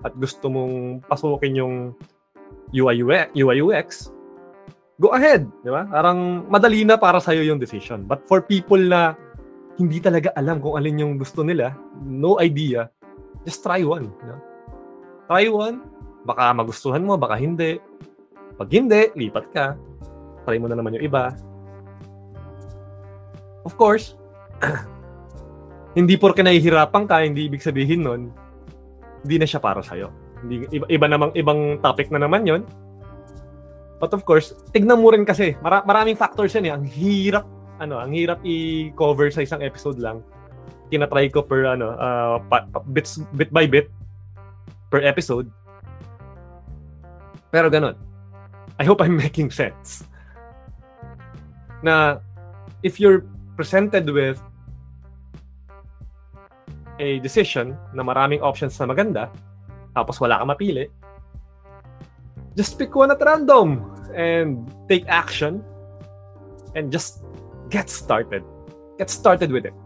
at 0.02 0.12
gusto 0.18 0.49
mong 0.49 1.04
pasukin 1.06 1.58
yung 1.58 1.75
UI 2.72 3.04
UX, 3.04 3.28
UI 3.37 3.58
UX 3.61 4.12
go 5.02 5.11
ahead, 5.11 5.50
di 5.66 5.70
ba? 5.75 5.82
Parang 5.90 6.46
madali 6.46 6.87
na 6.87 6.94
para 6.94 7.18
sa 7.18 7.34
yung 7.34 7.58
decision. 7.58 8.06
But 8.06 8.22
for 8.30 8.46
people 8.46 8.78
na 8.78 9.18
hindi 9.80 9.99
talaga 9.99 10.30
alam 10.38 10.62
kung 10.62 10.78
alin 10.78 11.02
yung 11.02 11.14
gusto 11.18 11.42
nila, 11.42 11.75
no 12.06 12.38
idea, 12.38 12.87
just 13.42 13.66
try 13.66 13.82
one. 13.82 14.14
You 14.22 14.26
know? 14.30 14.40
Try 15.26 15.50
one, 15.50 15.82
baka 16.22 16.54
magustuhan 16.54 17.02
mo, 17.02 17.18
baka 17.18 17.34
hindi. 17.34 17.82
Pag 18.54 18.68
hindi, 18.70 19.11
lipat 19.18 19.46
ka. 19.50 19.75
Try 20.46 20.62
mo 20.62 20.70
na 20.70 20.78
naman 20.78 20.94
yung 20.94 21.06
iba. 21.11 21.34
Of 23.62 23.78
course, 23.78 24.19
hindi 25.99 26.14
porke 26.19 26.42
nahihirapan 26.42 27.04
ka, 27.07 27.23
hindi 27.23 27.47
ibig 27.47 27.62
sabihin 27.62 28.02
nun, 28.02 28.23
hindi 29.23 29.37
na 29.38 29.47
siya 29.47 29.62
para 29.62 29.81
sa'yo. 29.81 30.11
Hindi, 30.42 30.66
iba, 30.75 30.87
iba 30.90 31.07
namang, 31.07 31.31
ibang 31.38 31.78
topic 31.78 32.11
na 32.11 32.19
naman 32.19 32.42
yon 32.42 32.62
But 34.02 34.11
of 34.19 34.26
course, 34.26 34.50
tignan 34.75 34.99
mo 34.99 35.14
rin 35.14 35.23
kasi, 35.23 35.54
mara, 35.62 35.87
maraming 35.87 36.19
factors 36.19 36.50
yan 36.59 36.66
eh. 36.66 36.73
Ang 36.75 36.85
hirap, 36.90 37.47
ano, 37.78 38.02
ang 38.02 38.11
hirap 38.11 38.42
i-cover 38.42 39.31
sa 39.31 39.47
isang 39.47 39.62
episode 39.62 40.02
lang. 40.02 40.26
Tinatry 40.90 41.31
ko 41.31 41.47
per, 41.47 41.78
ano, 41.78 41.95
uh, 41.95 42.42
pa, 42.50 42.66
pa, 42.66 42.83
bits, 42.83 43.23
bit 43.38 43.54
by 43.54 43.71
bit, 43.71 43.95
per 44.90 45.07
episode. 45.07 45.47
Pero 47.54 47.71
ganun. 47.71 47.95
I 48.83 48.83
hope 48.83 48.99
I'm 48.99 49.14
making 49.14 49.54
sense. 49.54 50.02
Na, 51.87 52.19
if 52.83 52.99
you're 52.99 53.23
presented 53.56 54.09
with 54.09 54.40
a 57.00 57.18
decision 57.21 57.76
na 57.92 58.02
maraming 58.02 58.40
options 58.40 58.78
na 58.78 58.87
maganda, 58.87 59.32
tapos 59.92 60.21
wala 60.21 60.40
kang 60.40 60.50
mapili, 60.52 60.87
just 62.56 62.78
pick 62.78 62.92
one 62.94 63.11
at 63.11 63.21
random 63.21 63.82
and 64.12 64.68
take 64.88 65.04
action 65.09 65.64
and 66.76 66.92
just 66.92 67.25
get 67.68 67.88
started. 67.88 68.44
Get 69.00 69.09
started 69.09 69.52
with 69.52 69.64
it. 69.64 69.76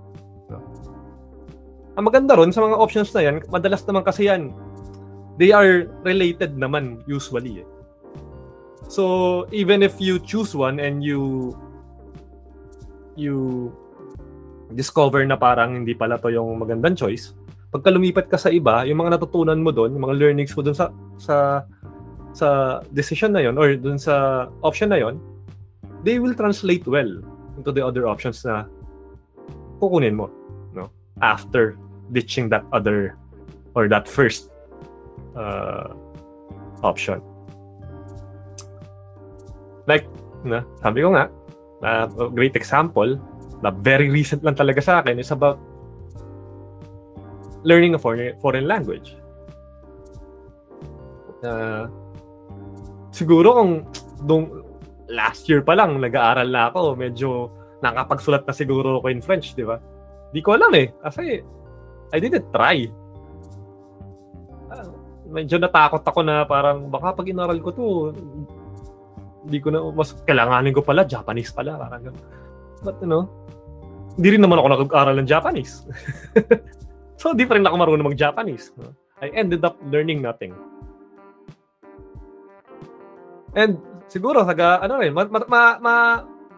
No? 0.50 0.62
Ang 1.96 2.11
maganda 2.11 2.37
ron 2.37 2.50
sa 2.52 2.62
mga 2.62 2.76
options 2.76 3.11
na 3.14 3.23
yan, 3.23 3.37
madalas 3.49 3.87
naman 3.87 4.02
kasi 4.02 4.28
yan, 4.28 4.50
they 5.38 5.54
are 5.54 5.87
related 6.02 6.58
naman 6.58 7.02
usually. 7.06 7.62
Eh. 7.62 7.68
So, 8.87 9.46
even 9.50 9.82
if 9.82 9.99
you 9.99 10.23
choose 10.23 10.54
one 10.54 10.78
and 10.78 11.02
you 11.02 11.54
you 13.16 13.73
discover 14.73 15.25
na 15.25 15.37
parang 15.37 15.82
hindi 15.82 15.96
pala 15.96 16.20
to 16.20 16.30
yung 16.30 16.61
magandang 16.61 16.96
choice, 16.96 17.32
pagka 17.70 17.90
lumipat 17.92 18.26
ka 18.30 18.38
sa 18.38 18.49
iba, 18.52 18.87
yung 18.87 19.02
mga 19.02 19.18
natutunan 19.18 19.58
mo 19.61 19.75
doon, 19.75 19.92
yung 19.96 20.04
mga 20.06 20.16
learnings 20.16 20.52
mo 20.54 20.62
doon 20.62 20.76
sa 20.76 20.87
sa 21.20 21.37
sa 22.37 22.49
decision 22.92 23.32
na 23.32 23.40
yon 23.40 23.56
or 23.56 23.75
dun 23.76 23.96
sa 23.96 24.46
option 24.61 24.92
na 24.92 25.00
yon, 25.00 25.16
they 26.04 26.20
will 26.20 26.37
translate 26.37 26.85
well 26.85 27.08
into 27.56 27.73
the 27.73 27.80
other 27.80 28.04
options 28.04 28.44
na 28.44 28.68
kukunin 29.80 30.16
mo, 30.16 30.28
no? 30.76 30.92
After 31.25 31.80
ditching 32.12 32.52
that 32.52 32.62
other 32.70 33.16
or 33.73 33.88
that 33.88 34.08
first 34.08 34.52
uh, 35.37 35.92
option. 36.85 37.20
Like, 39.87 40.04
na, 40.44 40.64
sabi 40.82 41.02
ko 41.02 41.14
nga, 41.14 41.30
uh, 41.83 42.06
a 42.06 42.28
great 42.30 42.56
example, 42.56 43.18
na 43.64 43.73
very 43.73 44.12
recent 44.12 44.45
lang 44.45 44.54
talaga 44.54 44.80
sa 44.85 45.00
akin 45.00 45.16
is 45.16 45.33
about 45.33 45.56
learning 47.64 47.97
a 47.97 48.00
foreign, 48.00 48.37
foreign 48.38 48.68
language. 48.68 49.16
Uh, 51.42 51.88
siguro 53.11 53.56
kung 53.56 53.73
dong 54.28 54.64
last 55.09 55.49
year 55.49 55.64
pa 55.64 55.75
lang 55.75 55.99
nag-aaral 55.99 56.49
na 56.49 56.68
ako, 56.71 56.95
medyo 56.95 57.50
nakapagsulat 57.80 58.45
na 58.45 58.54
siguro 58.54 59.00
ako 59.00 59.06
in 59.12 59.23
French, 59.25 59.56
di 59.56 59.64
ba? 59.64 59.80
Di 60.33 60.40
ko 60.45 60.56
alam 60.56 60.73
eh. 60.76 60.92
Kasi 61.00 61.40
I 62.12 62.18
didn't 62.23 62.50
try. 62.54 62.87
Uh, 64.71 64.90
medyo 65.26 65.59
natakot 65.59 66.02
ako 66.06 66.21
na 66.23 66.47
parang 66.47 66.87
baka 66.90 67.14
pag 67.18 67.26
inaral 67.30 67.59
ko 67.62 67.71
to, 67.75 67.87
hindi 69.46 69.58
ko 69.62 69.68
na, 69.70 69.78
mas 69.94 70.12
kailanganin 70.26 70.74
ko 70.74 70.82
pala, 70.82 71.06
Japanese 71.06 71.54
pala. 71.54 71.78
Parang 71.78 72.10
But 72.82 72.98
you 73.00 73.08
know, 73.08 73.30
hindi 74.18 74.36
rin 74.36 74.42
naman 74.42 74.58
ako 74.58 74.68
nag-aaral 74.90 75.16
ng 75.22 75.30
Japanese. 75.30 75.86
so, 77.20 77.32
di 77.32 77.46
pa 77.46 77.54
rin 77.56 77.64
ako 77.64 77.76
marunong 77.78 78.10
mag-Japanese. 78.10 78.74
I 79.22 79.32
ended 79.32 79.64
up 79.64 79.78
learning 79.88 80.20
nothing. 80.20 80.52
And 83.56 83.80
siguro 84.12 84.44
saga 84.44 84.84
ano 84.84 85.00
rin, 85.00 85.16
ma 85.16 85.24
ma 85.24 85.80
ma, 85.80 85.94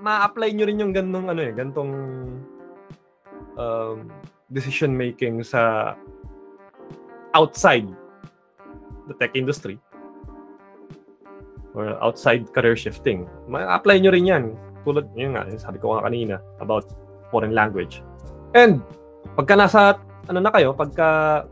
ma-apply 0.03 0.51
niyo 0.51 0.67
rin 0.67 0.83
yung 0.83 0.91
ganung 0.91 1.31
ano 1.31 1.39
eh, 1.39 1.55
gantong 1.55 1.93
um, 3.55 4.11
decision 4.51 4.95
making 4.95 5.47
sa 5.47 5.95
outside 7.39 7.87
the 9.07 9.15
tech 9.15 9.35
industry 9.39 9.79
or 11.79 11.95
outside 12.03 12.51
career 12.51 12.75
shifting. 12.75 13.31
Ma-apply 13.47 14.03
niyo 14.03 14.11
rin 14.11 14.27
'yan. 14.27 14.45
Tulad 14.83 15.07
yun 15.15 15.39
nga, 15.39 15.47
sabi 15.55 15.79
ko 15.79 15.95
nga 15.95 16.11
kanina 16.11 16.43
about 16.59 16.91
foreign 17.31 17.55
language. 17.55 18.03
And 18.59 18.83
pagka 19.39 19.55
nasa 19.55 20.03
ano 20.27 20.43
na 20.43 20.51
kayo, 20.51 20.75
pagka 20.75 21.47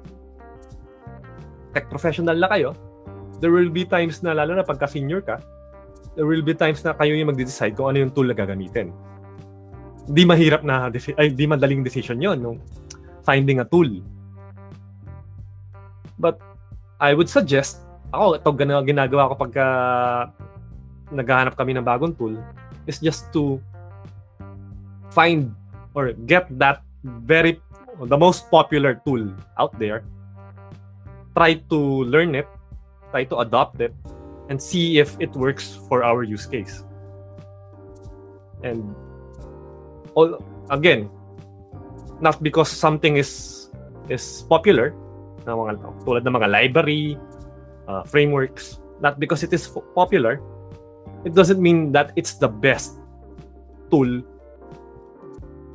tech 1.70 1.86
professional 1.86 2.34
na 2.34 2.50
kayo, 2.50 2.74
there 3.40 3.52
will 3.52 3.68
be 3.68 3.84
times 3.84 4.24
na, 4.24 4.32
lalo 4.32 4.56
na 4.56 4.64
pagka 4.64 4.88
senior 4.88 5.20
ka, 5.20 5.40
there 6.16 6.24
will 6.24 6.42
be 6.42 6.56
times 6.56 6.80
na 6.84 6.96
kayo 6.96 7.12
yung 7.12 7.28
magde-decide 7.28 7.76
kung 7.76 7.92
ano 7.92 8.04
yung 8.04 8.12
tool 8.12 8.28
na 8.28 8.36
gagamitin. 8.36 8.92
Di 10.08 10.24
mahirap 10.24 10.64
na, 10.64 10.88
ay, 10.92 11.36
di 11.36 11.44
madaling 11.44 11.84
decision 11.84 12.16
yon 12.16 12.40
no? 12.40 12.56
finding 13.26 13.60
a 13.60 13.66
tool. 13.66 13.90
But, 16.16 16.40
I 16.96 17.12
would 17.12 17.28
suggest, 17.28 17.84
ako, 18.12 18.38
ito 18.38 18.50
ginagawa 18.86 19.30
ko 19.30 19.34
pagka 19.38 19.66
naghahanap 21.10 21.54
kami 21.54 21.74
ng 21.74 21.86
bagong 21.86 22.14
tool, 22.18 22.34
is 22.86 22.98
just 22.98 23.30
to 23.30 23.58
find 25.10 25.54
or 25.94 26.12
get 26.26 26.46
that 26.58 26.82
very, 27.24 27.58
the 28.10 28.18
most 28.18 28.50
popular 28.50 29.00
tool 29.06 29.30
out 29.58 29.72
there, 29.78 30.04
try 31.34 31.54
to 31.70 32.04
learn 32.06 32.34
it, 32.34 32.48
try 33.10 33.24
to 33.24 33.40
adopt 33.40 33.80
it 33.80 33.94
and 34.48 34.60
see 34.60 34.98
if 34.98 35.14
it 35.18 35.32
works 35.34 35.78
for 35.88 36.04
our 36.04 36.22
use 36.22 36.46
case. 36.46 36.84
And 38.62 38.94
all 40.14 40.40
again, 40.70 41.10
not 42.20 42.42
because 42.42 42.70
something 42.70 43.16
is 43.16 43.68
is 44.08 44.46
popular, 44.48 44.94
na 45.44 45.54
mga 45.54 45.82
tulad 46.06 46.22
ng 46.24 46.34
mga 46.34 46.48
library, 46.50 47.20
uh, 47.88 48.02
frameworks, 48.04 48.80
not 49.00 49.18
because 49.18 49.42
it 49.42 49.52
is 49.52 49.66
popular, 49.94 50.40
it 51.24 51.34
doesn't 51.34 51.60
mean 51.60 51.90
that 51.92 52.12
it's 52.16 52.34
the 52.38 52.48
best 52.48 52.98
tool 53.90 54.22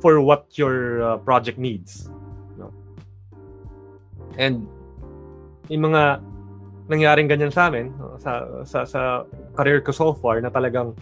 for 0.00 0.20
what 0.20 0.46
your 0.56 1.02
uh, 1.02 1.16
project 1.18 1.58
needs. 1.58 2.08
No? 2.58 2.72
And 4.38 4.66
yung 5.68 5.92
mga 5.92 6.20
nangyaring 6.90 7.30
ganyan 7.30 7.54
sa 7.54 7.70
amin 7.70 7.94
sa 8.18 8.44
sa 8.66 8.82
sa 8.82 9.00
career 9.54 9.80
ko 9.80 9.94
so 9.94 10.12
far 10.18 10.42
na 10.42 10.50
talagang 10.50 10.92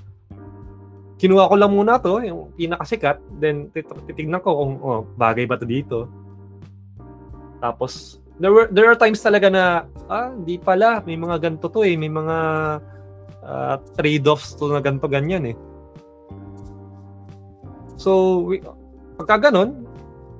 kinuha 1.20 1.52
ko 1.52 1.54
lang 1.56 1.72
muna 1.76 2.00
to, 2.00 2.16
yung 2.24 2.48
pinakasikat, 2.56 3.20
then 3.36 3.68
titignan 4.08 4.40
ko 4.40 4.56
kung 4.56 4.72
oh, 4.80 5.04
bagay 5.20 5.44
ba 5.44 5.60
to 5.60 5.68
dito. 5.68 6.08
Tapos 7.60 8.24
there 8.40 8.50
were 8.50 8.66
there 8.72 8.88
are 8.88 8.96
times 8.96 9.20
talaga 9.20 9.52
na 9.52 9.64
ah, 10.08 10.32
hindi 10.32 10.56
pala, 10.56 11.04
may 11.04 11.14
mga 11.14 11.36
ganto 11.38 11.68
to 11.68 11.84
eh, 11.84 11.94
may 11.94 12.08
mga 12.08 12.36
uh, 13.44 13.76
trade-offs 13.94 14.56
to 14.56 14.72
na 14.72 14.80
ganto 14.80 15.04
ganyan 15.06 15.52
eh. 15.52 15.56
So, 18.00 18.40
we, 18.48 18.64
pagka 19.20 19.52
ganun, 19.52 19.84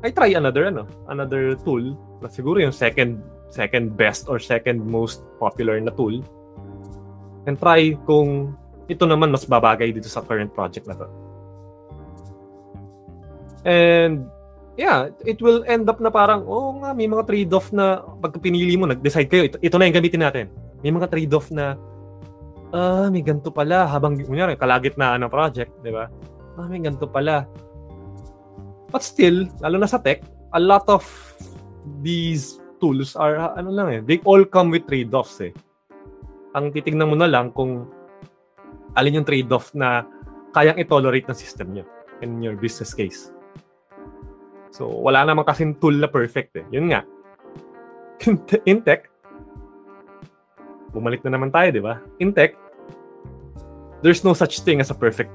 I 0.01 0.09
try 0.17 0.33
another 0.33 0.73
ano, 0.73 0.89
another 1.13 1.61
tool 1.61 1.93
na 2.25 2.33
siguro 2.33 2.57
yung 2.65 2.73
second 2.73 3.21
second 3.53 4.01
best 4.01 4.33
or 4.33 4.41
second 4.41 4.81
most 4.81 5.21
popular 5.37 5.77
na 5.77 5.93
tool 5.93 6.25
and 7.45 7.61
try 7.61 7.93
kung 8.09 8.57
ito 8.89 9.05
naman 9.05 9.29
mas 9.29 9.45
babagay 9.45 9.93
dito 9.93 10.09
sa 10.09 10.25
current 10.25 10.49
project 10.57 10.89
na 10.89 10.97
to. 10.97 11.07
And 13.69 14.25
yeah, 14.77 15.11
it 15.27 15.39
will 15.43 15.63
end 15.67 15.89
up 15.91 15.99
na 15.99 16.11
parang, 16.11 16.47
oh 16.47 16.77
nga, 16.83 16.95
may 16.95 17.11
mga 17.11 17.27
trade-off 17.27 17.71
na 17.75 18.03
pag 18.23 18.37
pinili 18.39 18.75
mo, 18.79 18.87
nag-decide 18.87 19.31
kayo, 19.31 19.43
ito, 19.47 19.57
ito 19.59 19.77
na 19.79 19.87
yung 19.89 19.97
gamitin 19.99 20.23
natin. 20.23 20.47
May 20.83 20.95
mga 20.95 21.11
trade-off 21.11 21.51
na, 21.51 21.75
ah, 22.75 23.11
may 23.11 23.25
ganito 23.25 23.51
pala, 23.51 23.87
habang, 23.87 24.19
kunyari, 24.19 24.55
kalagit 24.55 24.95
na 24.95 25.19
ng 25.19 25.31
project, 25.31 25.75
di 25.83 25.91
ba? 25.91 26.07
Ah, 26.59 26.67
may 26.71 26.83
ganito 26.83 27.11
pala. 27.11 27.47
But 28.91 29.07
still, 29.07 29.47
lalo 29.63 29.77
na 29.79 29.89
sa 29.91 30.03
tech, 30.03 30.27
a 30.51 30.61
lot 30.61 30.87
of 30.91 31.07
these 32.03 32.59
tools 32.81 33.15
are 33.15 33.37
ano 33.55 33.71
lang 33.71 33.89
eh, 33.93 34.01
they 34.01 34.19
all 34.25 34.43
come 34.43 34.73
with 34.73 34.89
trade-offs 34.89 35.39
eh. 35.45 35.53
Ang 36.57 36.75
titingnan 36.75 37.13
mo 37.13 37.15
na 37.15 37.31
lang 37.31 37.55
kung 37.55 37.87
alin 38.99 39.23
yung 39.23 39.29
trade-off 39.29 39.71
na 39.77 40.03
kayang 40.51 40.81
i-tolerate 40.81 41.29
ng 41.31 41.39
system 41.39 41.71
niyo 41.71 41.85
in 42.25 42.43
your 42.43 42.59
business 42.59 42.91
case. 42.91 43.31
So, 44.71 44.87
wala 44.87 45.27
naman 45.27 45.43
kasing 45.47 45.79
tool 45.83 45.99
na 45.99 46.07
perfect 46.07 46.55
eh. 46.59 46.67
Yun 46.71 46.95
nga. 46.95 47.03
In 48.71 48.83
tech, 48.87 49.11
bumalik 50.95 51.23
na 51.27 51.35
naman 51.35 51.51
tayo, 51.51 51.71
di 51.75 51.83
ba? 51.83 51.99
In 52.23 52.31
tech, 52.35 52.55
there's 54.03 54.23
no 54.23 54.35
such 54.35 54.63
thing 54.63 54.81
as 54.81 54.91
a 54.91 54.97
perfect 54.97 55.31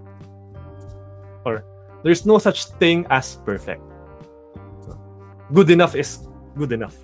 or 1.46 1.62
there's 2.02 2.26
no 2.26 2.42
such 2.42 2.66
thing 2.82 3.06
as 3.10 3.38
perfect. 3.46 3.82
Good 5.54 5.70
enough 5.70 5.94
is 5.94 6.26
good 6.58 6.74
enough. 6.74 6.98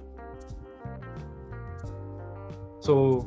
So, 2.81 3.21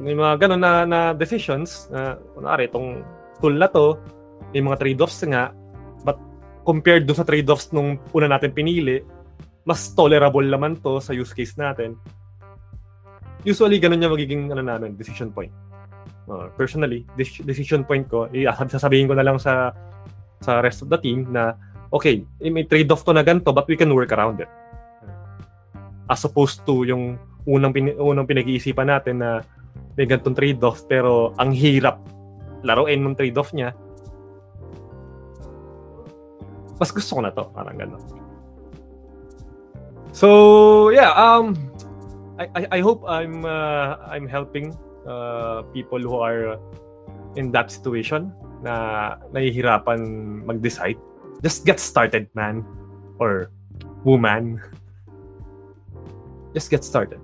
may 0.00 0.16
mga 0.16 0.48
ganun 0.48 0.64
na, 0.64 0.88
na 0.88 1.00
decisions, 1.12 1.92
na, 1.92 2.16
kunwari, 2.32 2.72
itong 2.72 3.04
tool 3.38 3.52
na 3.52 3.68
to, 3.68 4.00
may 4.56 4.64
mga 4.64 4.80
trade-offs 4.80 5.20
nga, 5.28 5.52
compared 6.64 7.04
do 7.04 7.12
sa 7.12 7.22
trade-offs 7.22 7.70
nung 7.70 8.00
una 8.16 8.26
natin 8.26 8.50
pinili, 8.50 9.04
mas 9.68 9.92
tolerable 9.92 10.44
naman 10.44 10.80
to 10.80 10.98
sa 10.98 11.12
use 11.12 11.36
case 11.36 11.54
natin. 11.60 11.96
Usually, 13.44 13.76
ganun 13.76 14.00
yung 14.00 14.16
magiging 14.16 14.42
ano 14.48 14.64
namin, 14.64 14.96
decision 14.96 15.28
point. 15.28 15.52
Uh, 16.24 16.48
personally, 16.56 17.04
decision 17.20 17.84
point 17.84 18.08
ko, 18.08 18.28
sasabihin 18.68 19.04
ko 19.04 19.12
na 19.12 19.24
lang 19.24 19.36
sa 19.36 19.76
sa 20.40 20.64
rest 20.64 20.80
of 20.84 20.88
the 20.88 20.96
team 20.96 21.28
na, 21.28 21.52
okay, 21.92 22.24
may 22.40 22.64
trade-off 22.64 23.04
to 23.04 23.12
na 23.12 23.20
ganito, 23.20 23.52
but 23.52 23.68
we 23.68 23.76
can 23.76 23.92
work 23.92 24.12
around 24.12 24.40
it. 24.40 24.48
As 26.08 26.24
opposed 26.24 26.64
to 26.64 26.84
yung 26.84 27.20
unang 27.44 27.72
pin- 27.76 27.96
unang 28.00 28.28
pinag-iisipan 28.28 28.88
natin 28.88 29.20
na 29.20 29.44
may 29.96 30.08
ganitong 30.08 30.36
trade-off 30.36 30.84
pero 30.88 31.36
ang 31.36 31.52
hirap 31.52 32.00
laruin 32.64 33.04
ng 33.04 33.16
trade-off 33.16 33.52
niya. 33.52 33.76
Mas 36.80 36.90
gusto 36.90 37.18
ko 37.18 37.20
na 37.22 37.30
to, 37.30 37.46
parang 37.54 37.76
gano'n. 37.78 38.02
So, 40.14 40.90
yeah, 40.94 41.10
um 41.14 41.58
I 42.38 42.46
I, 42.54 42.62
I 42.78 42.80
hope 42.82 43.02
I'm 43.06 43.46
uh, 43.46 43.98
I'm 44.06 44.26
helping 44.26 44.74
uh, 45.06 45.66
people 45.74 45.98
who 45.98 46.18
are 46.18 46.58
in 47.34 47.50
that 47.54 47.70
situation 47.70 48.30
na 48.62 49.18
nahihirapan 49.34 50.00
mag-decide. 50.46 50.98
Just 51.42 51.66
get 51.66 51.82
started, 51.82 52.30
man 52.34 52.62
or 53.18 53.50
woman. 54.06 54.62
Just 56.54 56.70
get 56.70 56.86
started 56.86 57.18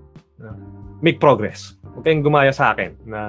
make 1.00 1.18
progress. 1.18 1.76
Huwag 1.96 2.04
kayong 2.04 2.24
gumaya 2.24 2.52
sa 2.52 2.72
akin 2.72 2.96
na 3.08 3.20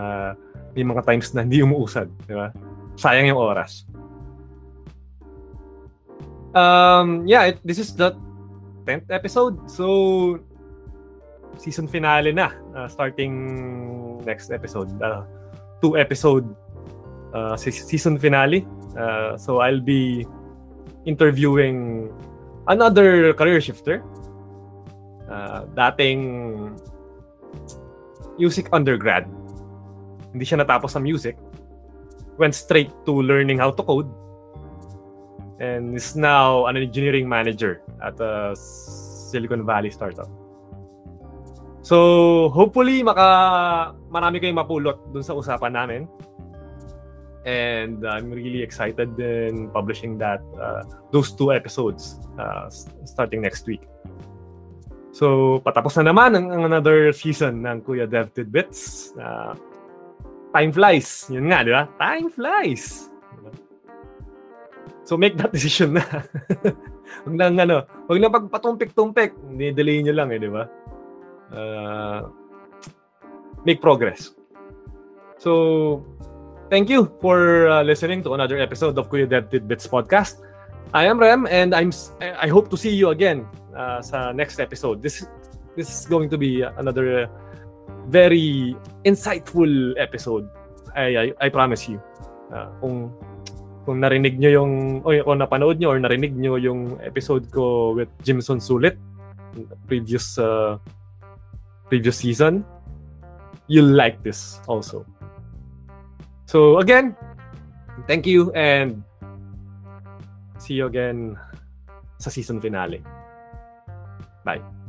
may 0.75 0.83
mga 0.83 1.03
times 1.07 1.31
na 1.35 1.43
hindi 1.43 1.63
umuusad. 1.63 2.07
Di 2.27 2.35
ba? 2.35 2.51
Sayang 2.99 3.31
yung 3.31 3.41
oras. 3.41 3.87
Um, 6.55 7.27
yeah, 7.27 7.53
it, 7.53 7.59
this 7.63 7.79
is 7.79 7.95
the 7.95 8.15
10th 8.85 9.07
episode. 9.09 9.69
So, 9.69 10.39
season 11.57 11.87
finale 11.87 12.31
na. 12.31 12.51
Uh, 12.75 12.87
starting 12.87 14.23
next 14.25 14.51
episode. 14.51 14.89
Uh, 15.01 15.23
two 15.81 15.97
episode 15.97 16.47
uh, 17.33 17.55
season 17.55 18.17
finale. 18.17 18.67
Uh, 18.97 19.37
so, 19.37 19.59
I'll 19.59 19.81
be 19.81 20.27
interviewing 21.05 22.11
another 22.67 23.33
career 23.33 23.61
shifter. 23.61 24.03
Uh, 25.31 25.63
dating 25.75 26.75
music 28.37 28.67
undergrad. 28.73 29.23
Hindi 30.31 30.43
siya 30.43 30.63
natapos 30.63 30.95
sa 30.95 30.99
music. 30.99 31.39
Went 32.35 32.55
straight 32.55 32.91
to 33.05 33.13
learning 33.15 33.59
how 33.59 33.71
to 33.71 33.83
code. 33.83 34.07
And 35.61 35.93
is 35.93 36.17
now 36.17 36.65
an 36.65 36.73
engineering 36.73 37.29
manager 37.29 37.85
at 38.01 38.17
a 38.17 38.57
Silicon 38.57 39.61
Valley 39.61 39.93
startup. 39.93 40.25
So, 41.85 42.49
hopefully, 42.49 43.05
maka 43.05 43.93
marami 44.09 44.41
kayong 44.41 44.57
mapulot 44.57 44.97
dun 45.13 45.21
sa 45.21 45.37
usapan 45.37 45.77
namin. 45.77 46.01
And 47.45 48.01
I'm 48.05 48.33
really 48.33 48.65
excited 48.65 49.13
in 49.21 49.69
publishing 49.69 50.17
that 50.17 50.41
uh, 50.57 50.81
those 51.13 51.33
two 51.33 51.53
episodes 51.53 52.17
uh, 52.41 52.69
starting 53.05 53.45
next 53.45 53.65
week. 53.69 53.85
So, 55.13 55.61
patapos 55.61 55.93
na 56.01 56.09
naman 56.09 56.37
ang, 56.37 56.47
ang 56.49 56.63
another 56.65 57.13
season 57.13 57.61
ng 57.65 57.85
Kuya 57.85 58.09
Dev 58.09 58.33
Tidbits. 58.33 59.13
Uh, 59.13 59.53
time 60.57 60.73
flies. 60.73 61.29
Yun 61.29 61.53
nga, 61.53 61.61
di 61.61 61.69
ba? 61.69 61.85
Time 62.01 62.33
flies. 62.33 63.10
So, 65.03 65.17
make 65.17 65.37
that 65.37 65.51
decision 65.55 65.97
na. 65.97 66.05
huwag 67.25 67.35
lang, 67.37 67.59
ano, 67.59 67.85
huwag 68.07 68.19
lang 68.21 68.33
pagpatumpik-tumpik. 68.33 69.33
Delay 69.75 70.01
nyo 70.05 70.13
lang 70.13 70.29
eh, 70.31 70.39
di 70.39 70.49
ba? 70.49 70.63
Uh, 71.51 72.31
make 73.65 73.81
progress. 73.81 74.33
So, 75.41 76.05
thank 76.69 76.89
you 76.89 77.09
for 77.19 77.67
uh, 77.67 77.83
listening 77.83 78.23
to 78.23 78.33
another 78.33 78.61
episode 78.61 78.97
of 78.97 79.09
Kuya 79.09 79.27
Dev 79.27 79.49
Tidbits 79.49 79.89
podcast. 79.89 80.39
I 80.93 81.07
am 81.07 81.19
Rem 81.19 81.47
and 81.49 81.73
I'm 81.73 81.91
I 82.19 82.47
hope 82.51 82.69
to 82.69 82.77
see 82.77 82.91
you 82.91 83.09
again 83.09 83.47
uh, 83.75 84.01
sa 84.03 84.31
next 84.31 84.59
episode. 84.59 84.99
This 85.01 85.23
this 85.79 85.87
is 85.87 86.03
going 86.05 86.27
to 86.29 86.37
be 86.37 86.61
another 86.61 87.31
very 88.11 88.75
insightful 89.07 89.95
episode. 89.95 90.51
I 90.95 91.31
I, 91.31 91.47
I 91.47 91.49
promise 91.49 91.87
you. 91.87 92.03
Uh, 92.51 92.67
kung 92.83 93.15
kung 93.85 94.01
narinig 94.01 94.37
nyo 94.37 94.49
yung 94.51 94.73
o 95.01 95.09
kung 95.09 95.41
napanood 95.41 95.81
nyo 95.81 95.95
or 95.95 95.99
narinig 95.99 96.33
nyo 96.37 96.57
yung 96.57 97.01
episode 97.01 97.49
ko 97.49 97.97
with 97.97 98.09
Jimson 98.21 98.61
Sulit 98.61 98.97
previous 99.89 100.37
uh, 100.37 100.77
previous 101.89 102.21
season 102.21 102.63
you'll 103.71 103.95
like 103.95 104.19
this 104.21 104.59
also. 104.67 105.05
So 106.45 106.83
again, 106.83 107.15
thank 108.07 108.27
you 108.27 108.51
and 108.51 109.03
see 110.59 110.75
you 110.75 110.85
again 110.91 111.39
sa 112.19 112.29
season 112.29 112.59
finale. 112.59 112.99
Bye. 114.43 114.80